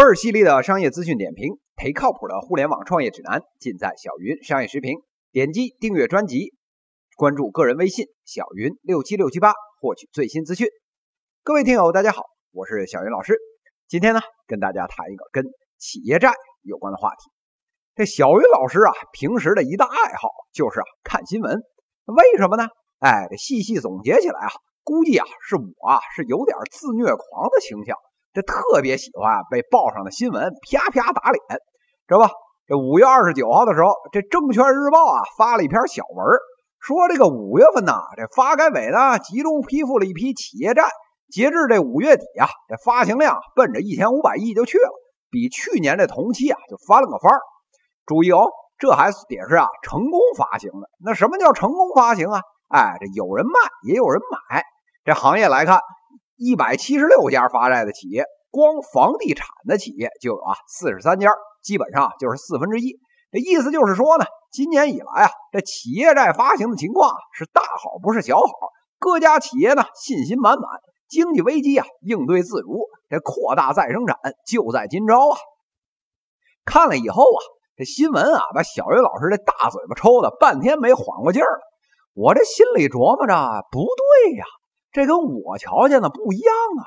[0.00, 4.96] 倍儿犀利的商业资讯点评，忒靠谱的互联网创业指南，尽在小云商业时评。
[5.30, 6.54] 点击订阅专辑，
[7.18, 10.66] 关注个人微信小云六七六七八，获取最新资讯。
[11.42, 13.36] 各位听友，大家好，我是小云老师。
[13.88, 15.44] 今天呢，跟大家谈一个跟
[15.76, 17.30] 企业债有关的话题。
[17.94, 21.60] 这小云老师啊，平时的一大爱好就是啊看新闻。
[22.06, 22.66] 为什么呢？
[23.00, 24.50] 哎，这细细总结起来啊，
[24.82, 27.94] 估计啊是我啊是有点自虐狂的倾向。
[28.32, 31.42] 这特别喜欢被报上的新闻啪啪打脸，
[32.06, 32.30] 知道吧？
[32.68, 36.24] 这五月二十九号的时候，这《证券日报》啊发了一篇小文，
[36.78, 40.84] 说这个五月份呢，这发改委呢集中批复了一批企业债，
[41.28, 44.90] 截至这五月底啊，这发行量奔着一千五百亿就去了，
[45.28, 47.40] 比去年这同期啊就翻了个番儿。
[48.06, 48.46] 注意哦，
[48.78, 50.88] 这还得是啊成功发行的。
[51.04, 52.40] 那什么叫成功发行啊？
[52.68, 53.52] 哎，这有人卖，
[53.88, 54.62] 也有人买。
[55.04, 55.80] 这行业来看。
[56.40, 61.30] 一百七十六家发债的企业，光房地产的企业就有啊四十三家，
[61.62, 62.98] 基本上就是四分之一。
[63.30, 68.52] 这意思就是说呢，今年以来啊，这企业债发行的情况是大好不是小好，
[68.98, 70.64] 各家企业呢信心满满，
[71.10, 75.36] 经济危机啊应对自如，这扩大再生产就在今朝啊。
[76.64, 77.40] 看了以后啊，
[77.76, 81.62] 这新闻啊把小云老师这大嘴巴抽的半天没缓过劲儿来，
[82.14, 83.34] 我这心里琢磨着
[83.70, 84.44] 不对呀。
[84.92, 86.82] 这跟我瞧见的不一样啊！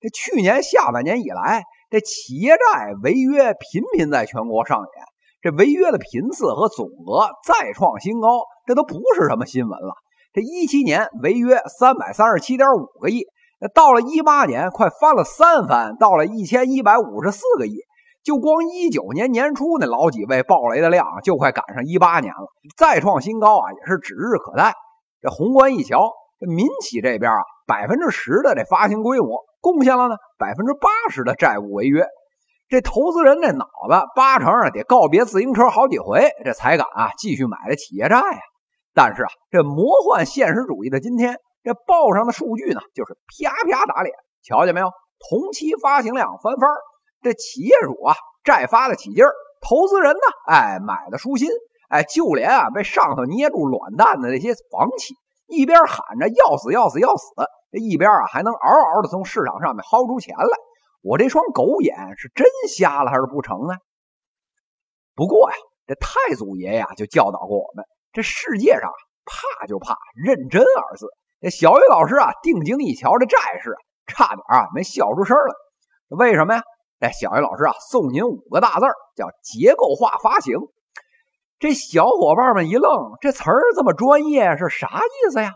[0.00, 5.04] 这去年下半年以来，这企业债违约频频在全国上演，
[5.42, 9.94] 这违约的频次和总额再创新高，这都不是什么新闻了。
[10.32, 13.24] 这一七年违约三百三十七点五个亿，
[13.60, 17.80] 那到了一八年快翻了三番，到了一千一百五十四个亿。
[18.22, 24.74] 就光一九年年初那老几位暴雷的量，就快赶上一八年了，再创新高啊，也是指日可待。
[25.20, 26.12] 这宏观一瞧。
[26.46, 32.06] 民企这边啊，百分之十的这发行规模贡献了呢百分之八十的债务违约。
[32.68, 38.40] 这投资人这脑子八成啊得告别自行车好几回，这才敢啊继续买这企业债呀。
[38.94, 44.14] 但是啊，这魔幻现实主义的今天，这报上的数据呢就是啪啪打脸。
[44.42, 44.90] 瞧见没有？
[45.30, 46.70] 同期发行量翻番
[47.22, 48.14] 这企业主啊
[48.44, 51.48] 债发的起劲儿，投资人呢哎买的舒心，
[51.88, 55.14] 哎就连啊被上头捏住卵蛋的那些房企。
[55.48, 57.32] 一边喊着要死要死要死，
[57.72, 60.58] 一边啊还能嗷嗷的从市场上面薅出钱来。
[61.02, 63.74] 我这双狗眼是真瞎了还是不成呢？
[65.14, 65.56] 不过呀，
[65.86, 68.90] 这太祖爷呀就教导过我们：这世界上
[69.24, 71.08] 怕就怕认真二字。
[71.40, 73.74] 这小雨老师啊定睛一瞧这债市，
[74.06, 75.54] 差点啊没笑出声来。
[76.18, 76.62] 为什么呀？
[77.00, 80.58] 哎，小雨老师啊送您五个大字叫结构化发行。
[81.58, 85.54] 这小伙伴们一愣，这词儿这么专业是啥意思呀？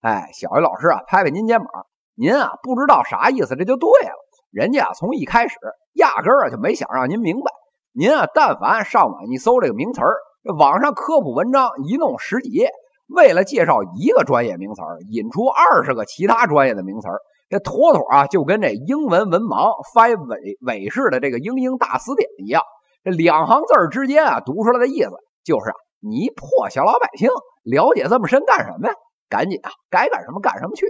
[0.00, 1.68] 哎，小鱼老师啊，拍拍您肩膀，
[2.16, 4.10] 您啊不知道啥意思，这就对了。
[4.50, 5.56] 人家啊从一开始
[5.92, 7.52] 压根儿就没想让您明白。
[7.92, 12.70] 您啊，但凡上网一搜这个名词儿，这网上科普文章一弄十几页，
[13.06, 22.62] 为了介绍一个专业名词儿，引出二十个其他专业的名词儿，这妥妥啊就跟这英文文盲翻伪伪式的这个英英大词典一样。
[23.04, 25.10] 这两行字儿之间啊读出来的意思。
[25.46, 27.30] 就是啊，你一破小老百姓
[27.62, 28.94] 了解这么深干什么呀？
[29.28, 30.84] 赶紧啊，该干什么干什么去。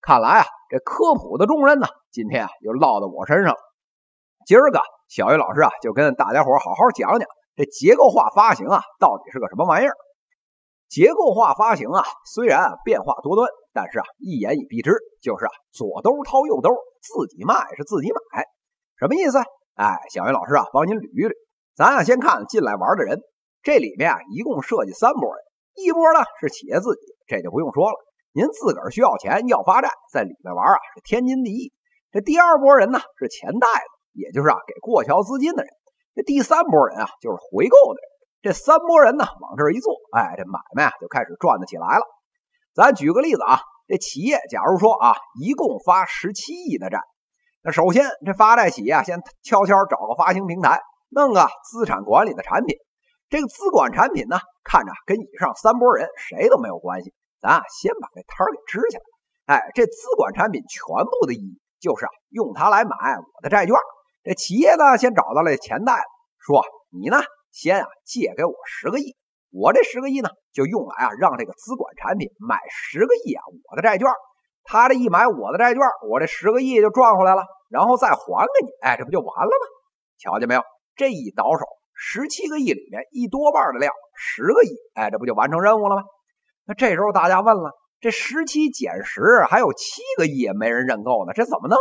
[0.00, 3.58] 看来啊，这科普的重任呢，今天啊又落到我身上了。
[4.44, 9.94] 今儿个小鱼老师啊，就跟大家伙好好讲讲这结构化发行啊，到底是个什么玩意儿。
[10.88, 16.70] 结构化发行啊，虽然变化多端，但是啊一言以蔽之，就是啊左兜掏右兜，
[17.00, 18.42] 自己卖是自己买，
[18.98, 19.38] 什么意思？
[19.76, 21.32] 哎，小云老师啊，帮您捋一捋。
[21.76, 23.20] 咱啊先看进来玩的人。
[23.62, 25.44] 这里面啊，一共设计三波人，
[25.76, 27.96] 一波呢是企业自己，这就不用说了，
[28.32, 31.72] 您自个儿需要钱要发债，在里面玩啊是天经地义。
[32.10, 35.72] 这第二波人呢是钱袋子，也就是啊给过桥资金的人。
[36.14, 38.08] 这第三波人啊就是回购的人。
[38.42, 42.04] 这三波人呢往这一坐，哎，这买卖啊就开始赚得起来了。
[42.74, 46.98] 咱举个例子啊，这企业假如说啊一共发十七亿的债，
[47.62, 52.76] 那首先这发债企业啊先悄悄找个发行平台，弄个资产管理的产品。
[53.32, 59.56] 这个资管产品呢，看着跟以上三波人谁都没有关系，咱啊先把这摊儿给支起来。
[59.56, 63.74] 哎，这资管产品全部的意义就是啊，用它来买我的债券。
[64.22, 66.04] 这企业呢，先找到了钱袋子，
[66.44, 69.16] 说你呢，先啊借给我十个亿，
[69.50, 74.06] 我这十个亿呢，就用来啊让这个资管产品买十个亿啊我的债券。
[74.62, 79.64] 他这一买我的债券，我这十个亿就赚回来了，然后再还给你，哎，这不就完了吗？
[80.18, 80.60] 瞧见没有？
[80.94, 81.64] 这一倒手。
[82.04, 86.02] 十七个亿里面一多半的量，十个亿，哎，这不就完成任务了吗？
[86.64, 87.70] 那这时候大家问了，
[88.00, 91.78] 这十七减十还有七个亿也没人认购呢，这怎么弄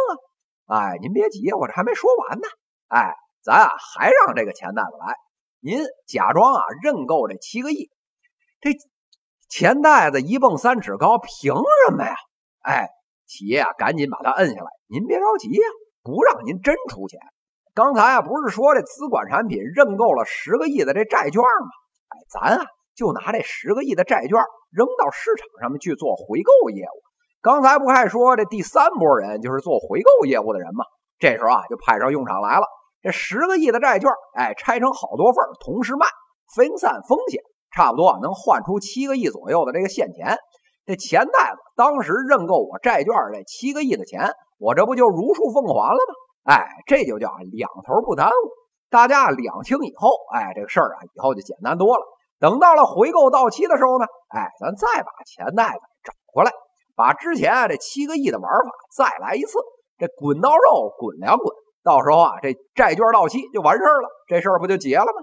[0.67, 0.77] 啊？
[0.77, 2.47] 哎，您别急，我这还没说完呢。
[2.89, 5.15] 哎，咱啊还让这个钱袋子来，
[5.59, 7.89] 您假装啊认购这七个亿。
[8.59, 8.69] 这
[9.49, 11.55] 钱袋子一蹦三尺高，凭
[11.87, 12.15] 什么呀？
[12.61, 12.89] 哎，
[13.25, 15.67] 企业啊赶紧把它摁下来，您别着急呀，
[16.03, 17.19] 不让您真出钱。
[17.81, 21.69] 刚才啊不是说这资管产品认购了十个亿的这债券吗？
[22.09, 24.37] 哎，咱啊就拿这十个亿的债券
[24.69, 26.97] 扔到市场上面去做回购业务。
[27.41, 30.85] 刚才不还说这第三波人就是做回购业务的人吗？
[31.17, 32.67] 这时候啊就派上用场来了。
[33.01, 36.05] 这十个亿的债券，哎，拆成好多份同时卖，
[36.55, 37.41] 分散风险，
[37.73, 40.37] 差不多能换出七个亿左右的这个现钱。
[40.85, 44.29] 这钱袋子当时认购我债券这七个亿的钱，
[44.59, 46.13] 我这不就如数奉还了吗？
[46.43, 48.49] 哎，这就叫两头不耽误。
[48.89, 52.03] 大家两清以后，哎，这个事儿啊以后就简单多了。
[52.39, 56.51] 等到了回购到期的时候呢，哎，咱再把钱袋子找回来。
[56.95, 59.59] 把之前啊这七个亿的玩法再来一次，
[59.97, 65.21] 这滚刀肉滚两滚，到时候啊，这债券到期就完事儿了，这事儿不就结了吗？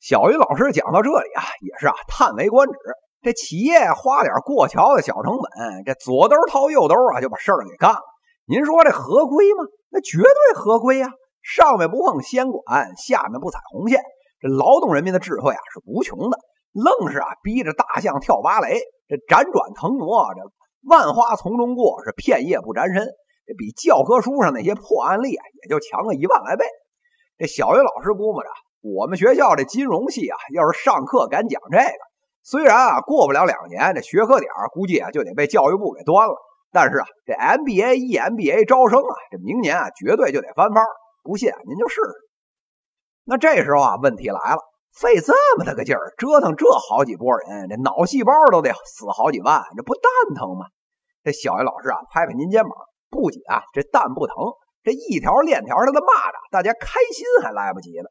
[0.00, 2.74] 小云老师讲到这里啊，也是啊叹为观止。
[3.20, 8.00] 这企业花点过桥的小成本，这左兜掏右兜啊，就把事儿给干了。
[8.48, 9.64] 您说这合规吗？
[9.90, 11.08] 那绝对合规呀！
[11.42, 14.00] 上面不碰先管，下面不踩红线，
[14.40, 16.38] 这劳动人民的智慧啊是无穷的，
[16.72, 20.50] 愣是啊逼着大象跳芭蕾，这辗转腾挪这。
[20.88, 23.06] 万花丛中过，是片叶不沾身。
[23.46, 26.64] 这比教科书上那些破案例啊，也就强个一万来倍。
[27.36, 28.48] 这小云老师估摸着，
[28.80, 32.00] 我们学校这金融系啊，要是上课敢讲这个，
[32.42, 36.34] 虽然啊过不了两年，这学科点估计啊就得被教育部给端了。
[36.70, 40.84] 但是啊，这 MBA、EMBA 招生啊，这明年啊绝对就得翻番。
[41.22, 42.14] 不信您就试试。
[43.24, 44.60] 那这时候啊，问题来了。
[44.98, 50.66] 费这么大个劲儿折腾这好几波人，这脑细胞都得死好几万，这不蛋疼吗？
[51.22, 52.72] 这小云老师啊，拍拍您肩膀，
[53.10, 54.34] 不仅啊这蛋不疼，
[54.82, 58.08] 这一条链条上的蚂蚱，大家开心还来不及呢。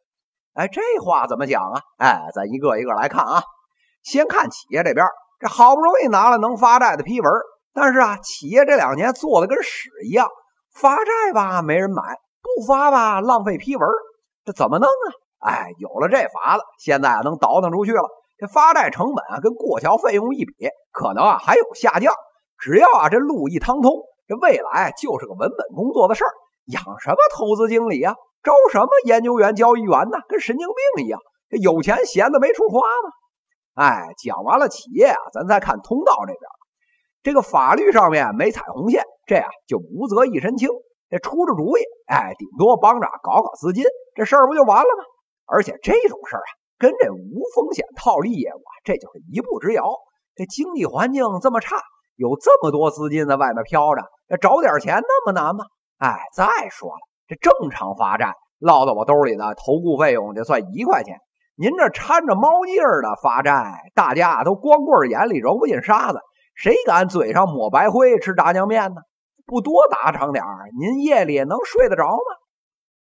[0.53, 1.81] 哎，这话怎么讲啊？
[1.97, 3.41] 哎，咱一个一个来看啊。
[4.03, 5.05] 先看企业这边，
[5.39, 7.31] 这好不容易拿了能发债的批文，
[7.79, 10.27] 但是啊，企业这两年做的跟屎一样，
[10.73, 12.01] 发债吧没人买，
[12.41, 13.87] 不发吧浪费批文，
[14.43, 15.05] 这怎么弄啊？
[15.47, 18.01] 哎，有了这法子，现在啊能倒腾出去了。
[18.39, 20.53] 这发债成本啊跟过桥费用一比，
[20.91, 22.11] 可能啊还有下降。
[22.57, 23.91] 只要啊这路一趟通，
[24.27, 26.31] 这未来就是个稳本工作的事儿。
[26.65, 28.15] 养什么投资经理啊？
[28.41, 30.17] 招什么研究员、交易员呢？
[30.27, 31.19] 跟神经病一样。
[31.47, 33.11] 这有钱闲的没处花吗？
[33.75, 36.41] 哎，讲完了企业啊，咱再看通道这边。
[37.27, 40.69] 这个法律上面没踩红线，这样就无责一身轻。
[41.09, 43.83] 这出着主意，哎，顶多帮着搞搞资金，
[44.15, 45.03] 这事儿不就完了吗？
[45.45, 49.83] 而且这种事儿啊，跟这无风险套利业务，这就是一步之遥。
[50.37, 51.75] 这经济环境这么差，
[52.15, 55.65] 有这么多资金在外面飘着，这找点钱那么难吗？
[55.97, 61.17] 哎，再说了，这正常发债落到我兜里的投顾费用就算一块钱，
[61.57, 66.19] 您这掺着猫腻儿的发债，大家都光棍眼里揉不进沙子，
[66.57, 69.01] 谁敢嘴上抹白灰吃炸酱面呢？
[69.45, 70.43] 不多打赏点，
[70.79, 72.35] 您夜里能睡得着吗？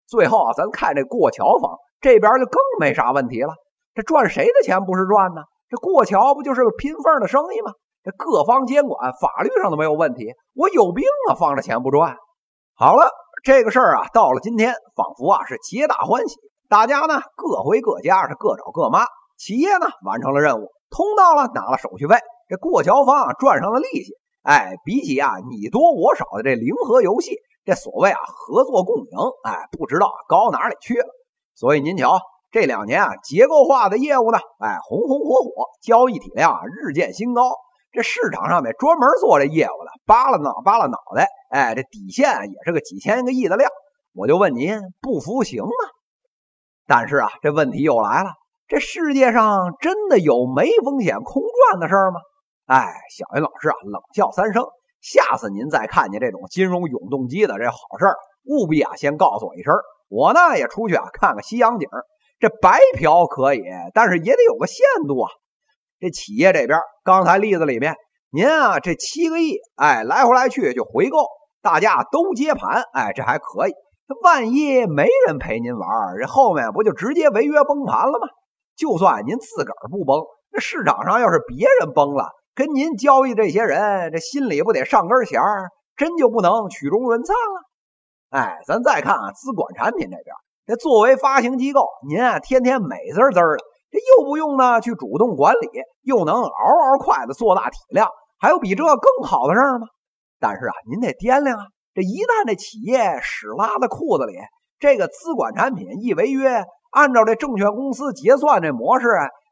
[0.08, 1.78] 最后啊，咱看这过桥坊。
[2.00, 3.54] 这边就更没啥问题了，
[3.94, 5.42] 这赚谁的钱不是赚呢？
[5.70, 7.74] 这过桥不就是个拼缝的生意吗？
[8.04, 11.36] 这各方监管法律上都没有问题，我有病啊！
[11.36, 12.16] 放着钱不赚。
[12.74, 13.12] 好了，
[13.44, 16.38] 这个事儿啊，到了今天，仿佛啊是皆大欢喜，
[16.70, 19.06] 大家呢各回各家，是各找各妈。
[19.38, 22.16] 企业呢完成了任务，通道了拿了手续费，
[22.52, 24.12] 这过桥方啊赚上了利息。
[24.44, 31.08] 哎，比起啊你多我少的这零和游戏，这所谓啊合作共赢，哎，不知道高哪里去了。
[31.56, 32.20] 所以您瞧，
[32.52, 37.54] 这两年啊，结构化的业务呢，哎，红红火火，交易体量啊日渐新高。
[37.94, 43.70] 这市场上面专门做这业务的，扒拉脑扒拉脑袋，哎，这底线也是个几千个亿的量。
[44.14, 45.70] 我就问您，不服行吗？
[46.86, 48.32] 但是啊，这问题又来了，
[48.68, 52.20] 这世界上真的有没风险空赚的事儿吗？
[52.66, 54.64] 哎，小云老师啊，冷笑三声。
[55.02, 58.16] 下次您再看见这种金融永动机的这好事儿，
[58.46, 59.74] 务必啊先告诉我一声。
[60.08, 61.88] 我呢也出去啊看看西洋景
[62.40, 63.64] 这白嫖可以，
[63.94, 65.30] 但是也得有个限度啊。
[66.00, 67.96] 这企业这边，刚才例子里面，
[68.32, 71.26] 您啊这七个亿，哎来回来去就回购，
[71.62, 73.74] 大家都接盘，哎这还可以。
[74.24, 75.90] 万一没人陪您玩，
[76.20, 78.28] 这后面不就直接违约崩盘了吗？
[78.76, 85.70] 就算您自个儿不崩，这市场上要是别人崩了，跟您交易这些人，这心里不得上根弦儿？
[85.96, 88.38] 真就不能曲终人散了？
[88.38, 93.42] 哎，咱再看啊，资管产品这边，这作为发行机构，您啊天天美滋滋的，
[93.92, 95.70] 这又不用呢去主动管理，
[96.02, 99.88] 又能嗷嗷快的做大体量，还有比这更好的事儿吗？
[100.40, 104.34] 但是啊，您得掂量啊，这一旦这企业屎拉在裤子里，
[104.80, 109.08] 这个资管产品一违约，按照这证券公司结算这模式，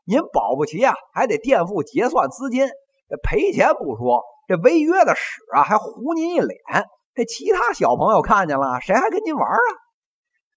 [0.06, 2.68] 您保不齐啊还得垫付结算资金。
[3.10, 6.60] 这赔钱不说，这违约的屎啊还糊您一脸。
[7.16, 9.60] 这其他小朋友看见了，谁还跟您玩啊？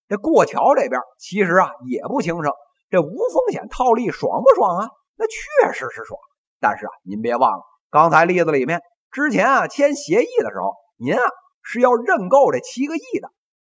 [0.08, 2.52] 这过桥这边其实啊也不轻省，
[2.90, 4.90] 这无风险套利爽不爽啊？
[5.16, 6.20] 那确实是爽。
[6.60, 8.80] 但是啊，您别忘了刚才例子里面，
[9.10, 11.22] 之前啊签协议的时候，您啊
[11.62, 13.30] 是要认购这七个亿的。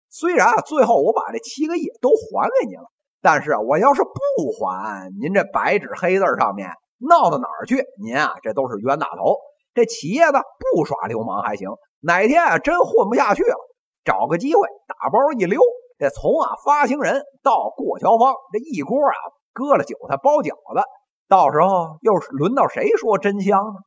[0.10, 6.70] 虽然啊，最后我把这七个亿都还给您了，但是啊，我要是不还，您这白纸黑字上面
[7.08, 7.84] 闹到哪儿去？
[8.02, 9.38] 您啊，这都是冤大头。
[9.74, 11.70] 这企业呢，不耍流氓还行，
[12.02, 13.56] 哪天啊真混不下去了，
[14.04, 15.62] 找个机会打包一溜，
[15.98, 19.16] 这从啊发行人到过桥方这一锅啊
[19.54, 20.84] 割了韭菜包饺子，
[21.30, 23.80] 到时候又是轮到谁说真香呢？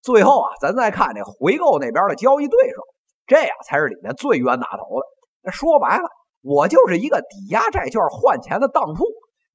[0.00, 2.82] 最后啊，咱再看这回购那边的交易对手，
[3.26, 5.50] 这呀才是里面最冤大头的。
[5.50, 6.08] 说白了，
[6.42, 9.04] 我就是一个抵押债券换钱的当铺。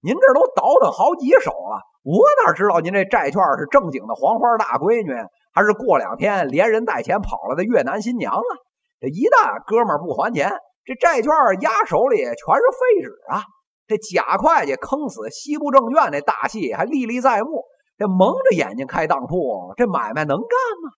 [0.01, 5.13] 您这都倒腾好几手了，我哪知道您这债券是正经的黄花大闺女，
[5.53, 8.51] 还是过两天连人带钱跑了的越南新娘啊？
[8.99, 10.51] 这一旦哥们不还钱，
[10.83, 11.31] 这债券
[11.61, 13.43] 压手里全是废纸啊！
[13.87, 17.63] 这假会计坑死西部证券那大戏还历历在目。
[17.97, 20.49] 这蒙着眼睛开当铺，这买卖能干
[20.83, 20.91] 吗？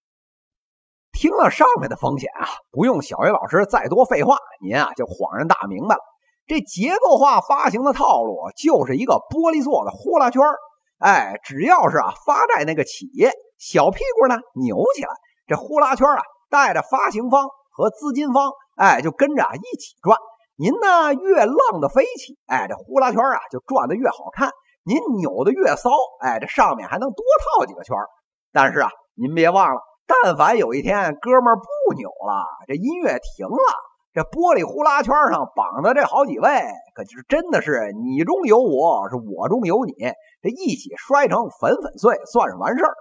[1.12, 6.02] 听了上面的风险啊，不用小云老师再多废话，您啊就恍然大明白了。
[6.48, 10.42] 这结构化发行的套路就是一个玻璃做的呼啦圈
[11.06, 15.10] 哎，只要是啊发债那个企业小屁股呢扭起来，
[15.46, 20.18] 这呼啦圈啊带着发行方和资金方，哎就跟着啊一起转。
[20.56, 24.50] 您呢越浪的飞起，哎这呼啦圈啊就转得越好看。
[24.84, 27.24] 您扭的越骚，哎这上面还能多
[27.60, 27.96] 套几个圈
[28.52, 29.82] 但是啊您别忘了。
[30.08, 33.74] 但凡有一天哥们不扭了，这音乐停了，
[34.16, 36.48] 这玻璃呼啦圈上绑的这好几位，
[36.96, 39.92] 可就是真的是你中有我，是我中有你，
[40.42, 42.96] 这一起摔成粉粉碎，算是完事儿。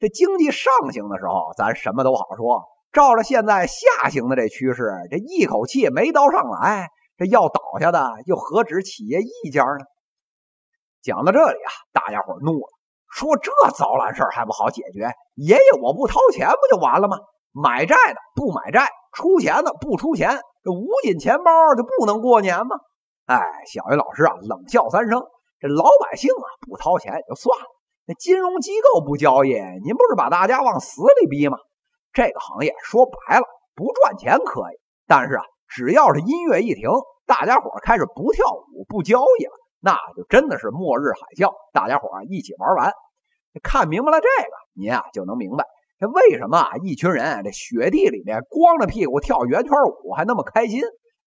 [0.00, 9.84] 这经济上行的时候，咱什么都好说；照着现在下行的这趋势，这一口气没倒上来，这要倒下的又何止企业一家呢？
[11.00, 12.66] 讲到这里啊，大家伙怒了。
[13.08, 15.12] 说这糟烂事儿还不好解决？
[15.36, 17.18] 爷爷我不掏钱不就完了吗？
[17.52, 22.76] 买债的不买债，出钱的不出钱，这捂紧钱包就不能过年吗？
[23.26, 25.22] 哎，小云老师啊，冷笑三声。
[25.60, 27.66] 这老百姓啊不掏钱也就算了，
[28.06, 29.52] 那金融机构不交易，
[29.84, 31.58] 您不是把大家往死里逼吗？
[32.12, 36.88] 这个行业说白了不赚钱可以，但是啊，只要是音乐一停，
[37.26, 39.52] 大家伙开始不跳舞不交易了。
[39.82, 42.92] 那就真的是末日海啸，大家伙一起玩完，
[43.62, 45.64] 看明白了这个，您啊就能明白
[46.00, 49.70] 这为什么啊一群人这雪地里面光着屁股跳圆圈
[50.02, 50.80] 舞还那么开心，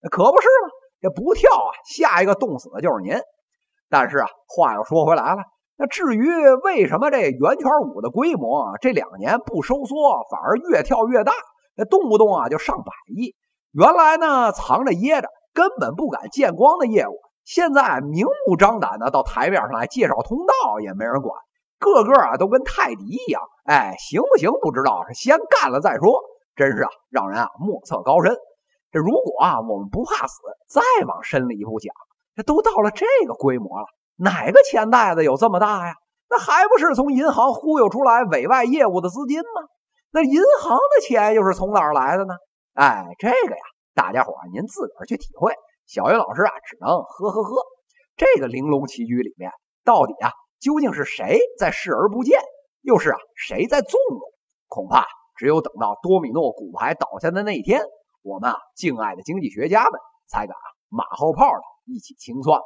[0.09, 0.69] 可不是吗？
[0.99, 3.15] 这不跳啊，下一个冻死的就是您。
[3.87, 5.43] 但是啊，话又说回来了，
[5.77, 6.27] 那至于
[6.63, 9.95] 为什么这圆圈舞的规模这两年不收缩，
[10.31, 11.33] 反而越跳越大，
[11.75, 13.35] 那动不动啊就上百亿？
[13.73, 17.19] 原来呢藏着掖着，根本不敢见光的业务。
[17.45, 21.37] 现在明目张胆的到台面上来介绍通道，也没人管，
[21.77, 23.43] 个个啊都跟泰迪一样。
[23.63, 26.21] 哎，行不行不知道，是先干了再说。
[26.55, 28.35] 真是啊，让人啊莫测高深。
[28.91, 31.93] 这如果啊我们不怕死，再往深了一步讲，
[32.35, 33.85] 这都到了这个规模了，
[34.17, 35.95] 哪个钱袋子有这么大呀？
[36.29, 39.61] 那还不是从银行忽悠出来委外业务的资金吗？
[40.11, 42.33] 那银行的钱又是从哪儿来的呢？
[42.75, 43.61] 哎，这个呀，
[43.95, 45.53] 大家伙您自个儿去体会。
[45.87, 47.63] 小云老师啊，只能呵呵呵。
[48.15, 49.51] 这个玲珑棋局里面，
[49.83, 52.39] 到底啊，究竟是谁在视而不见，
[52.83, 54.21] 又是啊谁在纵容？
[54.67, 57.81] 恐怕只有等到多米诺骨牌倒下的那一天，
[58.21, 60.55] 我们啊敬爱的经济学家们才敢
[60.89, 61.61] 马后炮的
[61.91, 62.65] 一起清算吧。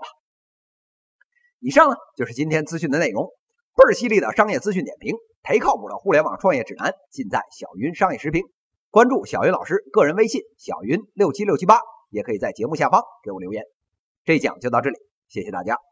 [1.60, 3.32] 以上呢就是今天资讯的内容，
[3.76, 8.44] 倍儿犀利的商业资讯点评，忒靠谱的互联网创业指南，尽在小云商业时评。
[8.90, 11.80] 关注小云老师个人微信：小云六七六七八。
[12.10, 13.66] 也可以在节目下方给我留言，
[14.24, 14.98] 这一讲就到这里，
[15.28, 15.87] 谢谢大家。